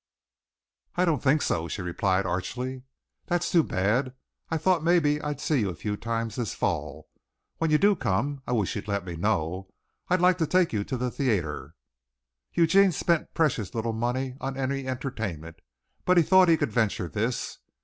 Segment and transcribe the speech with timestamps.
[0.95, 2.81] "I don't think so," she replied archly.
[3.27, 4.15] "That's too bad.
[4.49, 7.07] I thought maybe I'd see you a few times this fall.
[7.59, 9.71] When you do come I wish you could let me know.
[10.07, 11.75] I'd like to take you to the theatre."
[12.51, 15.57] Eugene spent precious little money on any entertainment,
[16.03, 17.59] but he thought he could venture this.